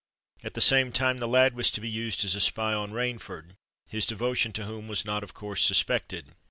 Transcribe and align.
At 0.43 0.55
the 0.55 0.61
same 0.61 0.91
time 0.91 1.19
the 1.19 1.27
lad 1.27 1.53
was 1.55 1.69
to 1.69 1.79
be 1.79 1.87
used 1.87 2.25
as 2.25 2.33
a 2.33 2.41
spy 2.41 2.73
on 2.73 2.91
Rainford, 2.91 3.55
his 3.87 4.07
devotion 4.07 4.51
to 4.53 4.65
whom 4.65 4.87
was 4.87 5.05
not 5.05 5.21
of 5.21 5.35
course 5.35 5.63
suspected. 5.63 6.33